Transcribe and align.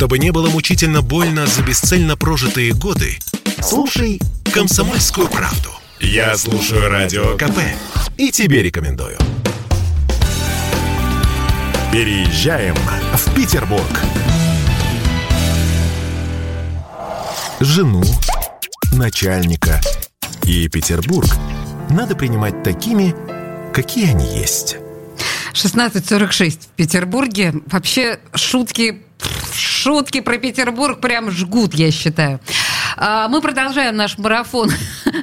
Чтобы 0.00 0.18
не 0.18 0.32
было 0.32 0.48
мучительно 0.48 1.02
больно 1.02 1.46
за 1.46 1.60
бесцельно 1.60 2.16
прожитые 2.16 2.72
годы, 2.72 3.18
слушай 3.60 4.18
«Комсомольскую 4.50 5.28
правду». 5.28 5.68
Я 6.00 6.38
слушаю 6.38 6.88
Радио 6.88 7.36
КП 7.36 7.58
и 8.16 8.30
тебе 8.30 8.62
рекомендую. 8.62 9.18
Переезжаем 11.92 12.74
в 13.12 13.34
Петербург. 13.34 14.00
Жену, 17.60 18.02
начальника 18.92 19.82
и 20.44 20.66
Петербург 20.68 21.28
надо 21.90 22.16
принимать 22.16 22.62
такими, 22.62 23.14
какие 23.74 24.08
они 24.08 24.24
есть. 24.38 24.78
16.46 25.52 26.60
в 26.62 26.66
Петербурге. 26.76 27.54
Вообще 27.66 28.20
шутки, 28.34 29.02
шутки 29.54 30.20
про 30.20 30.38
Петербург 30.38 31.00
прям 31.00 31.30
жгут, 31.30 31.74
я 31.74 31.90
считаю. 31.90 32.40
А, 32.96 33.28
мы 33.28 33.40
продолжаем 33.40 33.96
наш 33.96 34.18
марафон, 34.18 34.70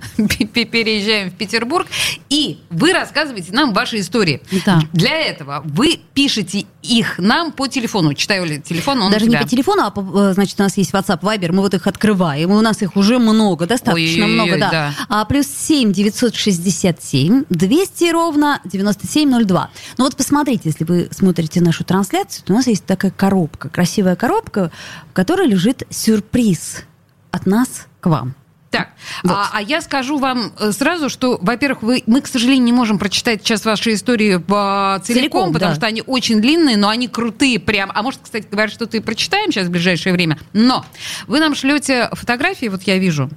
переезжаем 0.18 1.30
в 1.30 1.34
Петербург, 1.34 1.88
и 2.30 2.60
вы 2.70 2.94
рассказываете 2.94 3.54
нам 3.54 3.74
ваши 3.74 4.00
истории. 4.00 4.42
Да. 4.66 4.82
Для 4.94 5.20
этого 5.22 5.62
вы 5.66 6.00
пишете 6.14 6.66
их 6.82 7.20
нам 7.20 7.52
по 7.52 7.68
телефону. 7.68 8.14
Читаю 8.14 8.46
ли 8.46 8.62
телефон, 8.62 9.02
он 9.02 9.12
Даже 9.12 9.28
не 9.28 9.38
по 9.38 9.48
телефону, 9.48 9.84
а 9.84 9.91
по, 9.91 10.34
значит, 10.34 10.60
у 10.60 10.64
нас 10.64 10.78
есть 10.78 10.91
WhatsApp, 10.91 11.22
Viber, 11.22 11.52
мы 11.52 11.62
вот 11.62 11.74
их 11.74 11.88
открываем, 11.88 12.52
и 12.52 12.54
у 12.54 12.62
нас 12.62 12.82
их 12.82 12.96
уже 12.96 13.20
много, 13.20 13.66
достаточно 13.66 14.26
Ой, 14.26 14.32
много, 14.32 14.58
да. 14.58 14.72
да. 14.72 14.94
А, 15.10 15.26
плюс 15.26 15.48
7 15.48 15.91
967 15.91 17.44
200 17.50 18.12
ровно 18.12 18.62
9702. 18.66 19.70
Ну 19.98 20.04
вот 20.04 20.16
посмотрите, 20.16 20.64
если 20.66 20.84
вы 20.84 21.10
смотрите 21.12 21.62
нашу 21.62 21.84
трансляцию, 21.84 22.46
то 22.46 22.54
у 22.54 22.55
нас 22.55 22.68
есть 22.68 22.86
такая 22.86 23.12
коробка, 23.12 23.70
красивая 23.70 24.16
коробка, 24.16 24.72
в 25.10 25.14
которой 25.14 25.48
лежит 25.48 25.84
сюрприз 25.90 26.84
от 27.32 27.46
нас 27.46 27.88
к 27.99 28.08
вам. 28.08 28.36
Так, 28.70 28.90
вот. 29.23 29.32
а, 29.32 29.49
а 29.54 29.62
я 29.62 29.82
скажу 29.82 30.18
вам 30.18 30.51
э, 30.60 30.71
сразу, 30.73 31.10
что, 31.10 31.40
во-первых, 31.41 31.84
вы, 31.84 32.04
мы, 32.05 32.21
к 32.21 32.27
сожалению, 32.27 32.65
не 32.65 32.74
можем 32.74 32.99
прочитать 32.99 33.41
сейчас 33.41 33.63
ваши 33.63 33.93
истории 33.93 34.37
по 34.37 35.01
целиком, 35.04 35.21
целиком 35.21 35.54
потому 35.54 35.71
да. 35.71 35.76
что 35.76 35.85
они 35.85 36.04
очень 36.05 36.41
длинные, 36.41 36.76
но 36.76 36.90
они 36.90 37.07
крутые 37.07 37.59
прям. 37.59 37.91
А 37.96 38.04
может, 38.04 38.20
кстати 38.24 38.46
говоря, 38.49 38.70
что-то 38.70 38.98
и 38.98 38.99
прочитаем 38.99 39.51
сейчас 39.51 39.68
в 39.68 39.71
ближайшее 39.71 40.12
время. 40.12 40.37
Но 40.51 40.85
вы 41.27 41.40
нам 41.40 41.55
шлете 41.55 42.09
фотографии, 42.12 42.68
вот 42.68 42.84
я 42.84 42.98
вижу, 42.98 43.29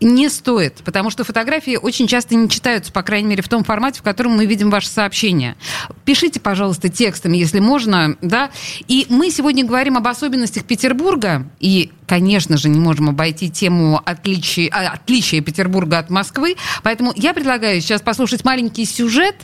не 0.00 0.28
стоит, 0.30 0.76
потому 0.84 1.10
что 1.10 1.24
фотографии 1.24 1.76
очень 1.76 2.06
часто 2.06 2.34
не 2.34 2.48
читаются, 2.48 2.92
по 2.92 3.02
крайней 3.02 3.28
мере, 3.28 3.42
в 3.42 3.48
том 3.48 3.64
формате, 3.64 4.00
в 4.00 4.02
котором 4.02 4.36
мы 4.36 4.46
видим 4.46 4.70
ваше 4.70 4.88
сообщение. 4.88 5.56
Пишите, 6.04 6.40
пожалуйста, 6.40 6.88
текстами, 6.88 7.36
если 7.36 7.60
можно, 7.60 8.16
да. 8.22 8.50
И 8.88 9.06
мы 9.10 9.30
сегодня 9.30 9.64
говорим 9.64 9.98
об 9.98 10.06
особенностях 10.08 10.64
Петербурга, 10.64 11.46
и, 11.60 11.90
конечно 12.12 12.58
же, 12.58 12.68
не 12.68 12.78
можем 12.78 13.08
обойти 13.08 13.48
тему 13.48 13.98
отличия, 14.04 14.68
отличия 14.68 15.40
Петербурга 15.40 15.96
от 15.96 16.10
Москвы, 16.10 16.56
поэтому 16.82 17.10
я 17.16 17.32
предлагаю 17.32 17.80
сейчас 17.80 18.02
послушать 18.02 18.44
маленький 18.44 18.84
сюжет, 18.84 19.34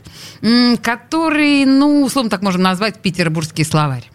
который, 0.82 1.64
ну, 1.64 2.02
условно 2.02 2.28
так 2.28 2.42
можем 2.42 2.60
назвать 2.60 3.00
петербургский 3.00 3.64
словарь. 3.64 4.10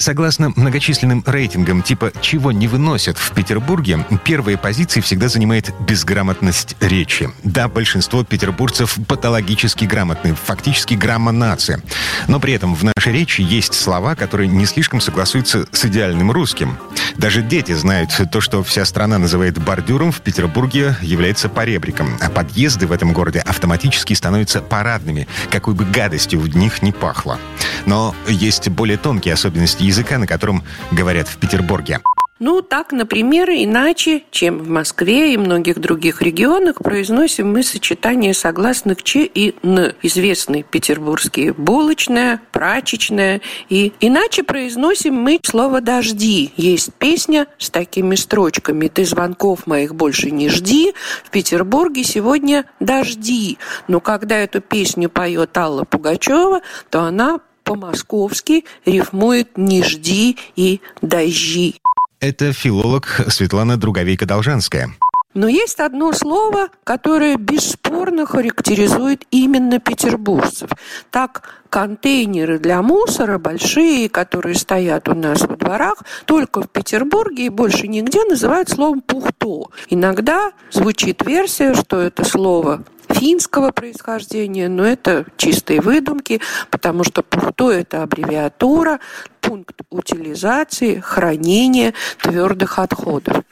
Согласно 0.00 0.50
многочисленным 0.56 1.22
рейтингам 1.26 1.82
типа 1.82 2.10
«Чего 2.22 2.52
не 2.52 2.68
выносят 2.68 3.18
в 3.18 3.32
Петербурге», 3.32 4.06
первые 4.24 4.56
позиции 4.56 5.02
всегда 5.02 5.28
занимает 5.28 5.74
безграмотность 5.80 6.74
речи. 6.80 7.28
Да, 7.44 7.68
большинство 7.68 8.24
петербуржцев 8.24 8.96
патологически 9.06 9.84
грамотны, 9.84 10.34
фактически 10.34 10.94
грамма-нация. 10.94 11.82
Но 12.28 12.40
при 12.40 12.54
этом 12.54 12.74
в 12.74 12.82
нашей 12.82 13.12
речи 13.12 13.42
есть 13.42 13.74
слова, 13.74 14.14
которые 14.14 14.48
не 14.48 14.64
слишком 14.64 15.02
согласуются 15.02 15.66
с 15.70 15.84
идеальным 15.84 16.30
русским. 16.30 16.78
Даже 17.18 17.42
дети 17.42 17.72
знают 17.72 18.10
то, 18.32 18.40
что 18.40 18.62
вся 18.62 18.86
страна 18.86 19.18
называет 19.18 19.58
бордюром, 19.58 20.12
в 20.12 20.22
Петербурге 20.22 20.96
является 21.02 21.50
поребриком. 21.50 22.16
А 22.22 22.30
подъезды 22.30 22.86
в 22.86 22.92
этом 22.92 23.12
городе 23.12 23.40
автоматически 23.40 24.14
становятся 24.14 24.62
парадными, 24.62 25.28
какой 25.50 25.74
бы 25.74 25.84
гадостью 25.84 26.40
в 26.40 26.56
них 26.56 26.80
не 26.80 26.92
пахло. 26.92 27.38
Но 27.84 28.14
есть 28.26 28.70
более 28.70 28.96
тонкие 28.96 29.34
особенности 29.34 29.89
языка, 29.90 30.18
на 30.18 30.26
котором 30.26 30.62
говорят 30.90 31.28
в 31.28 31.36
Петербурге. 31.38 32.00
Ну, 32.40 32.62
так, 32.62 32.92
например, 32.92 33.50
иначе, 33.50 34.22
чем 34.30 34.60
в 34.60 34.68
Москве 34.70 35.34
и 35.34 35.36
многих 35.36 35.78
других 35.78 36.22
регионах, 36.22 36.76
произносим 36.76 37.52
мы 37.52 37.62
сочетание 37.62 38.32
согласных 38.32 39.02
Ч 39.02 39.26
и 39.26 39.54
Н. 39.62 39.92
Известные 40.00 40.62
петербургские 40.62 41.52
булочная, 41.52 42.40
прачечная. 42.50 43.42
И 43.68 43.92
иначе 44.00 44.42
произносим 44.42 45.16
мы 45.16 45.38
слово 45.42 45.82
«дожди». 45.82 46.54
Есть 46.56 46.94
песня 46.94 47.46
с 47.58 47.68
такими 47.68 48.14
строчками 48.14 48.88
«Ты 48.88 49.04
звонков 49.04 49.66
моих 49.66 49.94
больше 49.94 50.30
не 50.30 50.48
жди». 50.48 50.94
В 51.22 51.28
Петербурге 51.28 52.04
сегодня 52.04 52.64
«дожди». 52.80 53.58
Но 53.86 54.00
когда 54.00 54.38
эту 54.38 54.62
песню 54.62 55.10
поет 55.10 55.58
Алла 55.58 55.84
Пугачева, 55.84 56.62
то 56.88 57.02
она 57.02 57.40
по-московски 57.70 58.64
рифмует 58.84 59.56
«не 59.56 59.84
жди» 59.84 60.36
и 60.56 60.80
«дожди». 61.02 61.76
Это 62.18 62.52
филолог 62.52 63.20
Светлана 63.28 63.76
Друговейка-Должанская. 63.76 64.88
Но 65.34 65.46
есть 65.46 65.78
одно 65.78 66.12
слово, 66.12 66.70
которое 66.82 67.36
бесспорно 67.36 68.26
характеризует 68.26 69.24
именно 69.30 69.78
петербуржцев. 69.78 70.70
Так, 71.12 71.48
контейнеры 71.68 72.58
для 72.58 72.82
мусора 72.82 73.38
большие, 73.38 74.08
которые 74.08 74.56
стоят 74.56 75.08
у 75.08 75.14
нас 75.14 75.42
во 75.42 75.54
дворах, 75.54 76.02
только 76.24 76.62
в 76.62 76.68
Петербурге 76.68 77.46
и 77.46 77.50
больше 77.50 77.86
нигде 77.86 78.24
называют 78.24 78.68
словом 78.68 79.00
«пухто». 79.00 79.70
Иногда 79.88 80.50
звучит 80.72 81.24
версия, 81.24 81.74
что 81.74 82.00
это 82.00 82.24
слово 82.24 82.82
финского 83.20 83.70
происхождения, 83.70 84.68
но 84.70 84.82
это 84.82 85.26
чистые 85.36 85.82
выдумки, 85.82 86.40
потому 86.70 87.04
что 87.04 87.22
ПУХТО– 87.22 87.70
это 87.72 88.02
аббревиатура, 88.02 88.98
пункт 89.42 89.82
утилизации, 89.90 91.00
хранения 91.00 91.92
твердых 92.22 92.78
отходов. 92.78 93.42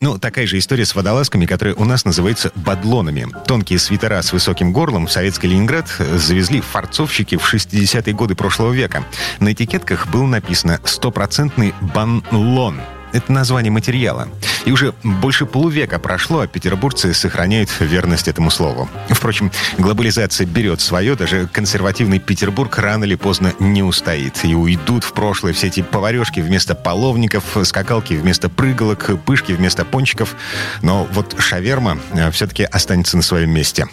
Ну, 0.00 0.18
такая 0.18 0.46
же 0.46 0.58
история 0.58 0.84
с 0.84 0.94
водолазками, 0.94 1.46
которые 1.46 1.74
у 1.76 1.84
нас 1.84 2.04
называются 2.04 2.52
бадлонами. 2.54 3.28
Тонкие 3.46 3.78
свитера 3.78 4.20
с 4.20 4.34
высоким 4.34 4.74
горлом 4.74 5.06
в 5.06 5.12
советский 5.12 5.48
Ленинград 5.48 5.88
завезли 5.88 6.60
фарцовщики 6.60 7.38
в 7.38 7.54
60-е 7.54 8.12
годы 8.12 8.34
прошлого 8.34 8.72
века. 8.72 9.06
На 9.40 9.52
этикетках 9.54 10.08
было 10.08 10.26
написано 10.26 10.80
«стопроцентный 10.84 11.72
банлон», 11.80 12.82
это 13.14 13.32
название 13.32 13.70
материала. 13.70 14.28
И 14.64 14.72
уже 14.72 14.94
больше 15.02 15.46
полувека 15.46 15.98
прошло, 15.98 16.40
а 16.40 16.46
петербуржцы 16.46 17.12
сохраняют 17.12 17.70
верность 17.80 18.28
этому 18.28 18.50
слову. 18.50 18.88
Впрочем, 19.10 19.50
глобализация 19.78 20.46
берет 20.46 20.80
свое, 20.80 21.16
даже 21.16 21.46
консервативный 21.46 22.18
Петербург 22.18 22.76
рано 22.78 23.04
или 23.04 23.14
поздно 23.14 23.52
не 23.58 23.82
устоит. 23.82 24.44
И 24.44 24.54
уйдут 24.54 25.04
в 25.04 25.12
прошлое 25.12 25.52
все 25.52 25.66
эти 25.66 25.82
поварешки 25.82 26.40
вместо 26.40 26.74
половников, 26.74 27.44
скакалки 27.64 28.14
вместо 28.14 28.48
прыгалок, 28.48 29.10
пышки 29.24 29.52
вместо 29.52 29.84
пончиков. 29.84 30.34
Но 30.82 31.06
вот 31.12 31.36
шаверма 31.38 31.98
э, 32.12 32.30
все-таки 32.30 32.64
останется 32.64 33.16
на 33.16 33.22
своем 33.22 33.50
месте. 33.50 33.86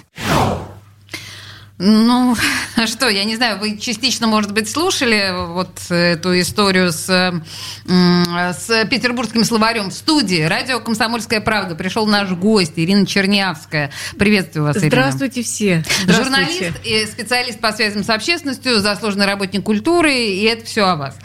Ну, 1.83 2.35
что, 2.85 3.09
я 3.09 3.23
не 3.23 3.35
знаю, 3.35 3.57
вы 3.57 3.77
частично, 3.77 4.27
может 4.27 4.51
быть, 4.51 4.69
слушали 4.69 5.33
вот 5.47 5.79
эту 5.89 6.39
историю 6.39 6.91
с, 6.91 7.07
с 7.85 8.85
петербургским 8.85 9.43
словарем 9.43 9.89
в 9.89 9.93
студии. 9.93 10.43
Радио 10.43 10.79
«Комсомольская 10.79 11.41
правда». 11.41 11.73
Пришел 11.73 12.05
наш 12.05 12.29
гость 12.29 12.73
Ирина 12.75 13.07
Чернявская. 13.07 13.91
Приветствую 14.19 14.65
вас, 14.65 14.77
Ирина. 14.77 14.89
Здравствуйте 14.89 15.41
все. 15.41 15.83
Здравствуйте. 16.03 16.23
Журналист 16.23 16.79
и 16.83 17.05
специалист 17.07 17.59
по 17.59 17.71
связям 17.71 18.03
с 18.03 18.09
общественностью, 18.11 18.79
заслуженный 18.79 19.25
работник 19.25 19.63
культуры, 19.63 20.13
и 20.13 20.43
это 20.43 20.65
все 20.65 20.85
о 20.85 20.95
вас. 20.95 21.17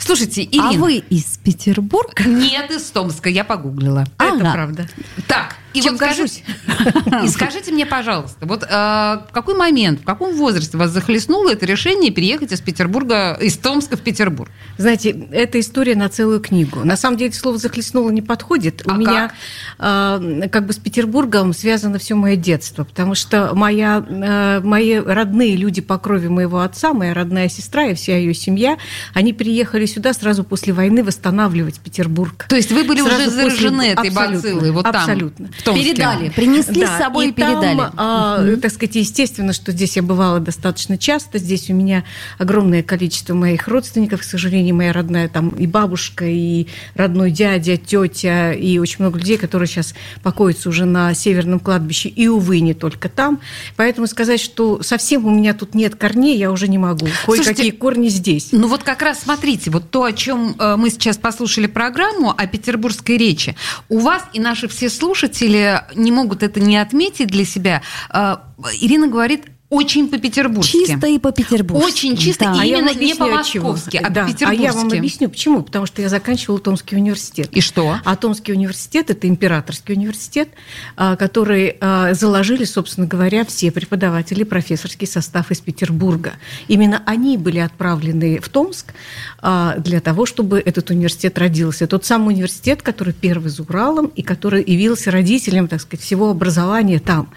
Слушайте, 0.00 0.42
Ирина... 0.42 0.70
А 0.70 0.72
вы 0.72 0.96
из 0.96 1.38
Петербурга? 1.38 2.24
Нет, 2.24 2.72
из 2.72 2.82
Томска, 2.90 3.28
я 3.28 3.44
погуглила. 3.44 4.06
А, 4.18 4.24
это 4.24 4.50
правда. 4.50 4.88
Так, 5.28 5.54
и 5.72 5.80
Чем 5.80 5.92
вот 5.92 5.98
скажите, 5.98 6.42
и 7.24 7.28
скажите 7.28 7.72
мне, 7.72 7.86
пожалуйста, 7.86 8.46
вот 8.46 8.64
э, 8.64 8.66
в 8.68 9.28
какой 9.32 9.54
момент, 9.54 10.00
в 10.00 10.04
каком 10.04 10.34
возрасте 10.34 10.76
вас 10.76 10.90
захлестнуло 10.90 11.50
это 11.50 11.64
решение 11.66 12.10
переехать 12.10 12.52
из 12.52 12.60
Петербурга, 12.60 13.38
из 13.40 13.56
Томска 13.56 13.96
в 13.96 14.00
Петербург? 14.00 14.50
Знаете, 14.78 15.10
это 15.30 15.60
история 15.60 15.94
на 15.94 16.08
целую 16.08 16.40
книгу. 16.40 16.84
На 16.84 16.96
самом 16.96 17.16
деле 17.16 17.32
слово 17.32 17.58
«захлестнуло» 17.58 18.10
не 18.10 18.22
подходит. 18.22 18.82
А 18.86 18.94
У 18.94 18.96
меня 18.96 19.32
э, 19.78 20.48
как 20.50 20.66
бы 20.66 20.72
с 20.72 20.78
Петербургом 20.78 21.52
связано 21.52 21.98
все 21.98 22.14
мое 22.14 22.36
детство, 22.36 22.84
потому 22.84 23.14
что 23.14 23.54
моя, 23.54 24.04
э, 24.08 24.60
мои 24.64 24.98
родные 24.98 25.56
люди 25.56 25.80
по 25.80 25.98
крови 25.98 26.28
моего 26.28 26.60
отца, 26.60 26.92
моя 26.92 27.14
родная 27.14 27.48
сестра 27.48 27.86
и 27.86 27.94
вся 27.94 28.16
ее 28.16 28.34
семья, 28.34 28.76
они 29.14 29.32
приехали 29.32 29.86
сюда 29.86 30.12
сразу 30.14 30.42
после 30.42 30.72
войны 30.72 31.04
восстанавливать 31.04 31.78
Петербург. 31.80 32.46
То 32.48 32.56
есть 32.56 32.72
вы 32.72 32.84
были 32.84 33.00
Сразу 33.00 33.22
уже 33.22 33.30
заражены 33.30 33.94
после... 33.94 34.10
этой 34.10 34.10
бациллой 34.10 34.70
вот 34.70 34.86
абсолютно. 34.86 35.46
там, 35.46 35.56
в 35.60 35.74
Передали, 35.74 36.28
принесли 36.30 36.82
да, 36.82 36.96
с 36.96 36.98
собой 36.98 37.26
и, 37.26 37.28
и 37.30 37.32
передали. 37.32 37.76
Там, 37.78 37.94
а, 37.96 38.38
mm-hmm. 38.40 38.56
так 38.56 38.72
сказать, 38.72 38.96
естественно, 38.96 39.52
что 39.52 39.72
здесь 39.72 39.96
я 39.96 40.02
бывала 40.02 40.40
достаточно 40.40 40.98
часто. 40.98 41.38
Здесь 41.38 41.70
у 41.70 41.74
меня 41.74 42.04
огромное 42.38 42.82
количество 42.82 43.34
моих 43.34 43.68
родственников, 43.68 44.20
к 44.20 44.24
сожалению, 44.24 44.74
моя 44.74 44.92
родная 44.92 45.28
там 45.28 45.50
и 45.50 45.66
бабушка, 45.66 46.24
и 46.24 46.66
родной 46.94 47.30
дядя, 47.30 47.76
тетя, 47.76 48.52
и 48.52 48.78
очень 48.78 48.96
много 49.00 49.18
людей, 49.18 49.36
которые 49.38 49.68
сейчас 49.68 49.94
покоятся 50.22 50.68
уже 50.68 50.84
на 50.84 51.14
северном 51.14 51.60
кладбище, 51.60 52.08
и, 52.08 52.28
увы, 52.28 52.60
не 52.60 52.74
только 52.74 53.08
там. 53.08 53.40
Поэтому 53.76 54.06
сказать, 54.06 54.40
что 54.40 54.82
совсем 54.82 55.26
у 55.26 55.30
меня 55.30 55.54
тут 55.54 55.74
нет 55.74 55.96
корней, 55.96 56.36
я 56.36 56.50
уже 56.50 56.68
не 56.68 56.78
могу. 56.78 57.06
Кое-какие 57.26 57.70
корни 57.70 58.08
здесь. 58.08 58.48
Ну 58.52 58.68
вот 58.68 58.82
как 58.82 59.02
раз 59.02 59.20
смотрите, 59.20 59.70
вот 59.70 59.90
то, 59.90 60.04
о 60.04 60.12
чем 60.12 60.54
э, 60.58 60.76
мы 60.76 60.90
сейчас 60.90 61.16
послушали 61.16 61.66
программу 61.66 62.34
о 62.36 62.46
петербургской 62.46 63.16
речи, 63.16 63.56
у 63.88 63.98
вас 63.98 64.22
и 64.32 64.40
наши 64.40 64.68
все 64.68 64.88
слушатели 64.88 65.49
не 65.94 66.12
могут 66.12 66.42
это 66.42 66.60
не 66.60 66.76
отметить 66.76 67.28
для 67.28 67.44
себя. 67.44 67.82
Э, 68.12 68.36
Ирина 68.80 69.08
говорит 69.08 69.46
очень 69.70 70.08
по-петербургски. 70.08 70.84
Чисто 70.84 71.06
и 71.06 71.18
по-петербургски. 71.18 71.88
Очень 71.88 72.16
чисто, 72.16 72.46
да. 72.46 72.54
и 72.64 72.72
а 72.72 72.78
именно 72.78 72.92
не 72.92 73.14
по-московски, 73.14 73.98
а 73.98 74.10
да. 74.10 74.24
по-петербургски. 74.24 74.44
А 74.44 74.52
я 74.52 74.72
вам 74.72 74.88
объясню, 74.88 75.30
почему. 75.30 75.62
Потому 75.62 75.86
что 75.86 76.02
я 76.02 76.08
заканчивала 76.08 76.58
Томский 76.58 76.96
университет. 76.96 77.48
И 77.52 77.60
что? 77.60 77.96
А 78.04 78.16
Томский 78.16 78.52
университет– 78.52 79.10
это 79.12 79.28
императорский 79.28 79.94
университет, 79.94 80.48
а, 80.96 81.14
который 81.14 81.76
а, 81.80 82.14
заложили, 82.14 82.64
собственно 82.64 83.06
говоря, 83.06 83.44
все 83.44 83.70
преподаватели, 83.70 84.42
профессорский 84.42 85.06
состав 85.06 85.52
из 85.52 85.60
Петербурга. 85.60 86.32
Именно 86.66 87.04
они 87.06 87.38
были 87.38 87.60
отправлены 87.60 88.40
в 88.40 88.48
Томск 88.48 88.92
а, 89.38 89.76
для 89.78 90.00
того, 90.00 90.26
чтобы 90.26 90.58
этот 90.58 90.90
университет 90.90 91.38
родился. 91.38 91.86
Тот 91.86 92.04
самый 92.04 92.34
университет, 92.34 92.82
который 92.82 93.14
первый 93.14 93.50
за 93.50 93.62
Уралом 93.62 94.06
и 94.06 94.22
который 94.22 94.64
явился 94.64 95.12
родителем, 95.12 95.68
так 95.68 95.80
сказать, 95.80 96.04
всего 96.04 96.30
образования 96.30 96.98
там. 96.98 97.30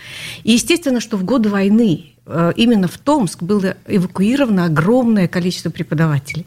И 0.43 0.53
естественно, 0.53 0.99
что 0.99 1.17
в 1.17 1.23
годы 1.23 1.49
войны 1.49 2.13
именно 2.25 2.87
в 2.87 2.97
Томск 2.97 3.43
было 3.43 3.75
эвакуировано 3.87 4.65
огромное 4.65 5.27
количество 5.27 5.69
преподавателей. 5.69 6.45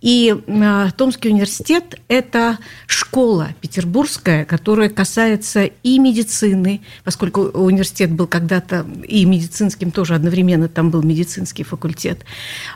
И 0.00 0.34
э, 0.46 0.88
Томский 0.96 1.30
университет– 1.30 2.00
это 2.08 2.58
школа 2.86 3.48
петербургская, 3.60 4.44
которая 4.44 4.88
касается 4.88 5.64
и 5.64 5.98
медицины, 5.98 6.80
поскольку 7.04 7.42
университет 7.42 8.12
был 8.12 8.26
когда-то 8.26 8.86
и 9.06 9.24
медицинским 9.24 9.90
тоже 9.90 10.14
одновременно, 10.14 10.68
там 10.68 10.90
был 10.90 11.02
медицинский 11.02 11.64
факультет. 11.64 12.24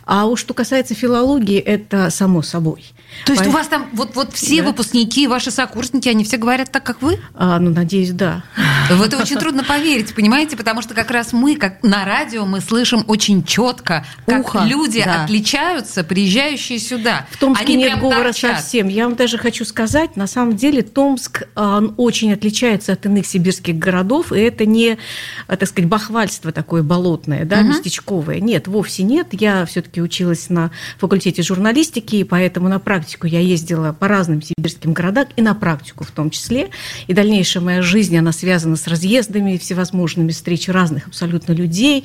А 0.04 0.26
уж 0.26 0.40
что 0.40 0.54
касается 0.54 0.94
филологии, 0.94 1.58
это 1.58 2.10
само 2.10 2.42
собой. 2.42 2.84
То 3.25 3.32
есть 3.32 3.44
По... 3.44 3.50
у 3.50 3.52
вас 3.52 3.69
там 3.69 3.88
вот, 3.92 4.16
вот 4.16 4.32
все 4.32 4.62
да. 4.62 4.69
выпускники, 4.69 5.28
ваши 5.28 5.50
сокурсники, 5.52 6.08
они 6.08 6.25
все 6.25 6.38
говорят 6.38 6.72
так, 6.72 6.82
как 6.82 7.02
вы? 7.02 7.20
А, 7.34 7.60
ну, 7.60 7.70
надеюсь, 7.70 8.10
да. 8.10 8.42
В 8.90 9.02
это 9.02 9.19
очень 9.19 9.37
трудно 9.37 9.62
поверить, 9.62 10.14
понимаете, 10.14 10.56
потому 10.56 10.82
что 10.82 10.94
как 10.94 11.10
раз 11.10 11.32
мы, 11.32 11.54
как 11.54 11.82
на 11.84 12.04
радио, 12.04 12.46
мы 12.46 12.60
слышим 12.60 13.04
очень 13.06 13.44
четко, 13.44 14.04
как 14.26 14.46
Ухо, 14.46 14.64
люди 14.64 15.04
да. 15.04 15.25
отличаются, 15.25 16.02
приезжающие 16.02 16.78
сюда. 16.81 17.27
В 17.31 17.38
Томске 17.38 17.65
Они 17.65 17.77
нет 17.77 18.00
говора 18.00 18.25
торчат. 18.25 18.59
совсем. 18.59 18.88
Я 18.88 19.05
вам 19.05 19.17
даже 19.17 19.38
хочу 19.38 19.65
сказать, 19.65 20.17
на 20.17 20.27
самом 20.27 20.56
деле 20.56 20.82
Томск 20.82 21.44
а, 21.55 21.79
он 21.79 21.94
очень 21.97 22.32
отличается 22.32 22.93
от 22.93 23.06
иных 23.06 23.27
сибирских 23.27 23.79
городов, 23.79 24.32
и 24.32 24.38
это 24.41 24.67
не, 24.67 24.99
а, 25.47 25.56
так 25.56 25.69
сказать, 25.69 25.88
бахвальство 25.88 26.53
такое 26.53 26.82
болотное, 26.82 27.44
да, 27.44 27.61
угу. 27.61 27.69
местечковое. 27.69 28.41
Нет, 28.41 28.67
вовсе 28.69 29.03
нет. 29.03 29.29
Я 29.32 29.67
все-таки 29.67 30.00
училась 30.00 30.49
на 30.49 30.71
факультете 30.99 31.43
журналистики, 31.43 32.17
и 32.17 32.25
поэтому 32.25 32.69
на 32.69 32.79
практику 32.79 33.26
я 33.26 33.41
ездила 33.41 33.93
по 33.93 34.09
разным 34.09 34.43
сибирским 34.43 34.93
городам, 34.93 35.26
и 35.37 35.43
на 35.43 35.55
практику 35.55 36.05
в 36.05 36.11
том 36.11 36.31
числе. 36.31 36.71
И 37.06 37.12
дальнейшая 37.12 37.62
моя 37.62 37.83
жизнь, 37.83 38.17
она 38.17 38.33
связана 38.33 38.76
с 38.76 38.87
разъездами, 38.87 39.59
всевозможными 39.59 40.31
встречами 40.33 40.75
разных 40.75 41.09
абсолютно 41.09 41.53
людей. 41.53 42.05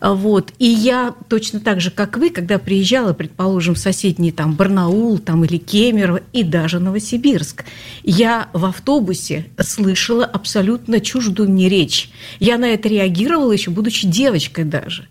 Вот. 0.00 0.52
И 0.58 0.66
я 0.66 1.14
точно 1.28 1.60
так 1.60 1.80
же, 1.80 1.90
как 1.90 2.16
вы, 2.16 2.30
когда 2.30 2.58
приезжала, 2.58 3.12
предположим, 3.12 3.74
в 3.74 3.78
соседний 3.78 4.09
соседний 4.10 4.32
там 4.32 4.54
Барнаул 4.54 5.18
там, 5.18 5.44
или 5.44 5.56
Кемерово 5.56 6.20
и 6.32 6.42
даже 6.42 6.80
Новосибирск. 6.80 7.64
Я 8.02 8.48
в 8.52 8.64
автобусе 8.64 9.46
слышала 9.60 10.24
абсолютно 10.24 11.00
чуждую 11.00 11.50
мне 11.50 11.68
речь. 11.68 12.10
Я 12.40 12.58
на 12.58 12.66
это 12.66 12.88
реагировала 12.88 13.52
еще 13.52 13.70
будучи 13.70 14.06
девочкой 14.06 14.64
даже. 14.64 15.06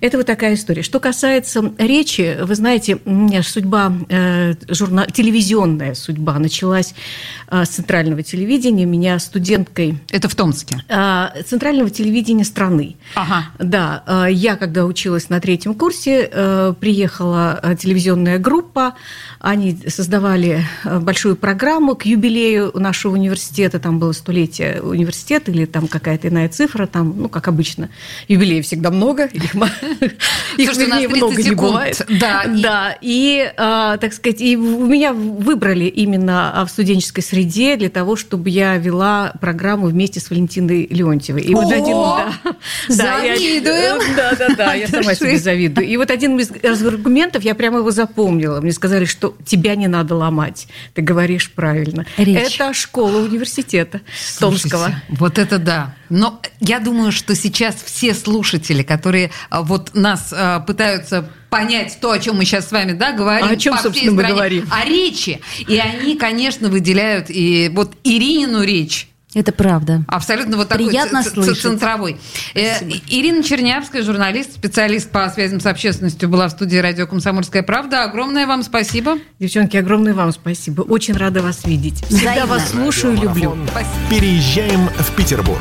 Это 0.00 0.18
вот 0.18 0.26
такая 0.26 0.54
история. 0.54 0.82
Что 0.82 1.00
касается 1.00 1.72
речи, 1.78 2.36
вы 2.42 2.54
знаете, 2.54 2.98
судьба, 3.42 3.92
э, 4.08 4.54
журнал, 4.68 5.06
телевизионная 5.12 5.94
судьба 5.94 6.38
началась 6.38 6.94
э, 7.50 7.64
с 7.64 7.68
центрального 7.68 8.22
телевидения. 8.22 8.84
Меня 8.84 9.18
студенткой... 9.18 9.98
Это 10.10 10.28
в 10.28 10.34
Томске? 10.34 10.76
Э, 10.88 11.42
центрального 11.46 11.90
телевидения 11.90 12.44
страны. 12.44 12.96
Ага. 13.14 13.46
Да. 13.58 14.02
Э, 14.06 14.26
я, 14.30 14.56
когда 14.56 14.84
училась 14.84 15.28
на 15.28 15.40
третьем 15.40 15.74
курсе, 15.74 16.28
э, 16.30 16.74
приехала 16.78 17.58
э, 17.62 17.76
телевизионная 18.34 18.38
группа. 18.38 18.94
Они 19.40 19.76
создавали 19.88 20.64
э, 20.84 20.98
большую 20.98 21.36
программу 21.36 21.94
к 21.94 22.06
юбилею 22.06 22.72
нашего 22.74 23.12
университета. 23.12 23.78
Там 23.78 23.98
было 23.98 24.12
столетие 24.12 24.80
университета 24.82 25.50
или 25.50 25.66
там 25.66 25.86
какая-то 25.86 26.28
иная 26.28 26.48
цифра. 26.48 26.86
Там, 26.86 27.14
ну, 27.16 27.28
как 27.28 27.48
обычно, 27.48 27.88
юбилеев 28.28 28.64
всегда 28.64 28.90
много. 28.90 29.24
Их, 30.56 30.72
их 30.78 31.10
много 31.10 31.42
не 31.42 31.50
бывает. 31.50 32.06
Да, 32.08 32.44
да. 32.46 32.96
И, 33.00 33.52
а, 33.56 33.96
так 33.96 34.12
сказать, 34.12 34.40
и 34.40 34.54
меня 34.54 35.12
выбрали 35.12 35.84
именно 35.84 36.64
в 36.66 36.70
студенческой 36.70 37.22
среде 37.22 37.76
для 37.76 37.90
того, 37.90 38.16
чтобы 38.16 38.50
я 38.50 38.76
вела 38.76 39.32
программу 39.40 39.88
вместе 39.88 40.20
с 40.20 40.30
Валентиной 40.30 40.86
Леонтьевой. 40.88 41.42
И 41.42 41.54
вот 41.54 41.72
один, 41.72 41.96
да, 41.96 42.32
завидуем. 42.88 44.00
Да, 44.14 44.32
да, 44.38 44.48
да, 44.54 44.74
я 44.74 44.86
сама 44.86 45.14
себе 45.14 45.38
завидую. 45.38 45.86
И 45.86 45.96
вот 45.96 46.10
один 46.10 46.38
из 46.38 46.86
аргументов, 46.86 47.42
я 47.42 47.54
прямо 47.54 47.78
его 47.78 47.90
запомнила 47.90 48.23
запомнила. 48.24 48.60
Мне 48.60 48.72
сказали, 48.72 49.04
что 49.04 49.36
тебя 49.44 49.74
не 49.74 49.86
надо 49.86 50.14
ломать. 50.14 50.66
Ты 50.94 51.02
говоришь 51.02 51.52
правильно. 51.52 52.06
Речь. 52.16 52.54
Это 52.54 52.72
школа 52.72 53.18
университета 53.18 54.00
Слушайте, 54.16 54.70
Томского. 54.70 55.02
Вот 55.08 55.38
это 55.38 55.58
да. 55.58 55.94
Но 56.08 56.40
я 56.60 56.80
думаю, 56.80 57.12
что 57.12 57.34
сейчас 57.34 57.76
все 57.84 58.14
слушатели, 58.14 58.82
которые 58.82 59.30
а, 59.50 59.62
вот 59.62 59.94
нас 59.94 60.32
а, 60.32 60.60
пытаются 60.60 61.28
понять 61.50 61.98
то, 62.00 62.10
о 62.10 62.18
чем 62.18 62.36
мы 62.36 62.44
сейчас 62.44 62.68
с 62.68 62.72
вами 62.72 62.92
да, 62.92 63.12
говорим. 63.12 63.46
А 63.46 63.50
о 63.50 63.56
чем, 63.56 63.78
собственно, 63.78 64.12
мы 64.12 64.24
говорим? 64.24 64.66
О 64.70 64.84
речи. 64.84 65.40
И 65.66 65.78
они, 65.78 66.16
конечно, 66.16 66.68
выделяют 66.68 67.26
и 67.28 67.70
вот 67.72 67.94
Иринину 68.04 68.62
речь 68.62 69.08
это 69.34 69.52
правда. 69.52 70.04
Абсолютно 70.08 70.56
вот 70.56 70.68
такой 70.68 70.86
Приятно 70.88 71.22
ц- 71.22 71.30
ц- 71.30 71.54
центровой. 71.54 72.16
Э, 72.54 72.78
Ирина 73.08 73.42
Чернявская, 73.42 74.02
журналист, 74.02 74.54
специалист 74.54 75.10
по 75.10 75.28
связям 75.28 75.60
с 75.60 75.66
общественностью, 75.66 76.28
была 76.28 76.48
в 76.48 76.50
студии 76.52 76.76
радио 76.76 77.06
«Комсомольская 77.06 77.62
правда». 77.62 78.04
Огромное 78.04 78.46
вам 78.46 78.62
спасибо. 78.62 79.18
Девчонки, 79.38 79.76
огромное 79.76 80.14
вам 80.14 80.32
спасибо. 80.32 80.82
Очень 80.82 81.16
рада 81.16 81.42
вас 81.42 81.64
видеть. 81.64 82.04
Всегда 82.06 82.32
Взаимно. 82.32 82.46
вас 82.46 82.70
слушаю 82.70 83.14
и 83.14 83.20
люблю. 83.20 83.56
Спасибо. 83.68 83.90
Переезжаем 84.10 84.88
в 84.88 85.16
Петербург. 85.16 85.60